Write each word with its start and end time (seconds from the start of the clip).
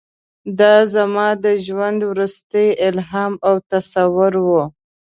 دا 0.59 0.75
زما 0.95 1.27
د 1.43 1.45
ژوند 1.65 1.99
وروستی 2.11 2.67
الهام 2.87 3.33
او 3.47 3.55
تصور 3.71 4.33
و. 4.47 4.49